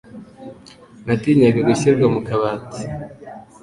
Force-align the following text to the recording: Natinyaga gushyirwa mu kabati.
Natinyaga 1.05 1.59
gushyirwa 1.69 2.05
mu 2.15 2.21
kabati. 2.27 2.81